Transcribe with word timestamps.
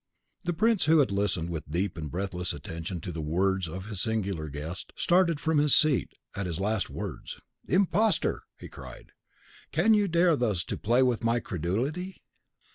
The 0.45 0.53
prince, 0.53 0.85
who 0.85 0.97
had 0.97 1.11
listened 1.11 1.51
with 1.51 1.69
deep 1.69 1.95
and 1.95 2.09
breathless 2.09 2.53
attention 2.53 3.01
to 3.01 3.11
the 3.11 3.21
words 3.21 3.67
of 3.69 3.85
his 3.85 4.01
singular 4.01 4.49
guest, 4.49 4.91
started 4.95 5.39
from 5.39 5.59
his 5.59 5.75
seat 5.75 6.11
at 6.33 6.47
his 6.47 6.59
last 6.59 6.89
words. 6.89 7.39
"Imposter!" 7.67 8.41
he 8.57 8.67
cried, 8.67 9.11
"can 9.71 9.93
you 9.93 10.07
dare 10.07 10.35
thus 10.35 10.63
to 10.63 10.75
play 10.75 11.03
with 11.03 11.23
my 11.23 11.39
credulity? 11.39 12.23